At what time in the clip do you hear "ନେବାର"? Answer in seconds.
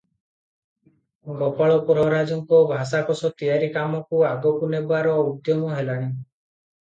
4.75-5.11